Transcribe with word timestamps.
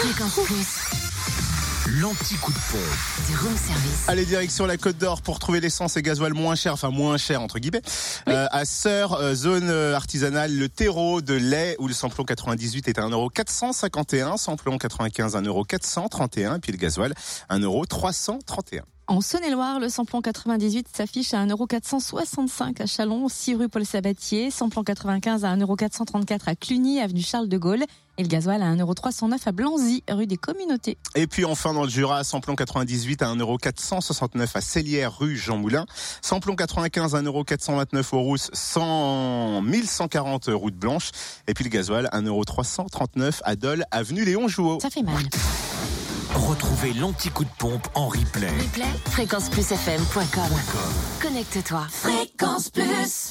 Fréquence 0.00 0.40
Plus. 0.46 2.00
L'anti-coup 2.00 2.52
de 2.52 2.58
pompe. 2.70 3.28
Du 3.28 3.36
room 3.36 3.54
service. 3.54 4.08
Allez, 4.08 4.24
direction 4.24 4.64
la 4.64 4.78
Côte 4.78 4.96
d'Or 4.96 5.20
pour 5.20 5.38
trouver 5.38 5.60
l'essence 5.60 5.98
et 5.98 6.02
gasoil 6.02 6.32
moins 6.32 6.54
cher, 6.54 6.72
enfin 6.72 6.88
moins 6.88 7.18
cher 7.18 7.42
entre 7.42 7.58
guillemets. 7.58 7.82
Euh, 8.26 8.46
à 8.50 8.64
Sœur, 8.64 9.12
euh, 9.12 9.34
zone 9.34 9.68
euh, 9.68 9.94
artisanale, 9.94 10.56
le 10.56 10.70
terreau 10.70 11.20
de 11.20 11.34
lait 11.34 11.76
où 11.80 11.86
le 11.86 11.92
samplon 11.92 12.24
98 12.24 12.88
est 12.88 12.98
à 12.98 13.02
1,451€, 13.02 14.38
samplon 14.38 14.78
95 14.78 15.36
1,431€ 15.36 16.56
et 16.56 16.60
puis 16.60 16.72
le 16.72 16.78
gasoil 16.78 17.12
1,331€. 17.50 18.80
En 19.10 19.20
Saône-et-Loire, 19.20 19.80
le 19.80 19.88
samplon 19.88 20.22
98 20.22 20.86
s'affiche 20.96 21.34
à 21.34 21.44
1,465€ 21.44 22.80
à 22.80 22.86
Chalon, 22.86 23.26
6 23.28 23.56
rue 23.56 23.68
Paul 23.68 23.84
Sabatier, 23.84 24.52
samplon 24.52 24.84
95 24.84 25.44
à 25.44 25.56
1,434€ 25.56 26.42
à 26.46 26.54
Cluny, 26.54 27.00
avenue 27.00 27.20
Charles 27.20 27.48
de 27.48 27.58
Gaulle, 27.58 27.82
et 28.18 28.22
le 28.22 28.28
gasoil 28.28 28.62
à 28.62 28.72
1,309€ 28.72 29.36
à 29.46 29.50
Blanzy, 29.50 30.04
rue 30.08 30.28
des 30.28 30.36
Communautés. 30.36 30.96
Et 31.16 31.26
puis 31.26 31.44
enfin 31.44 31.74
dans 31.74 31.82
le 31.82 31.88
Jura, 31.88 32.22
samplon 32.22 32.54
98 32.54 33.22
à 33.22 33.34
1,469€ 33.34 34.48
à 34.54 34.60
Célière, 34.60 35.18
rue 35.18 35.36
Jean 35.36 35.58
Moulin. 35.58 35.86
Samplon 36.22 36.54
95 36.54 37.16
à 37.16 37.22
1,429€ 37.22 38.14
au 38.14 38.20
Rousse, 38.20 38.48
100, 38.52 39.62
1140 39.62 40.50
route 40.52 40.76
Blanche. 40.76 41.10
Et 41.48 41.54
puis 41.54 41.64
le 41.64 41.70
gasoil 41.70 42.08
1,339€ 42.12 43.40
à 43.42 43.56
Dole, 43.56 43.84
avenue 43.90 44.24
Léon 44.24 44.46
Jouot. 44.46 44.78
Ça 44.80 44.88
fait 44.88 45.02
mal. 45.02 45.24
Retrouvez 46.34 46.92
l'anti-coup 46.92 47.44
de 47.44 47.50
pompe 47.58 47.86
en 47.94 48.08
replay. 48.08 48.48
Replay, 48.48 48.84
fréquenceplusfm.com. 49.10 50.58
Connecte-toi. 51.20 51.86
Fréquence 51.90 52.70
Plus. 52.70 53.28